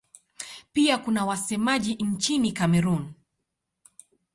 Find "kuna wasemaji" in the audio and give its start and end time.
0.97-1.93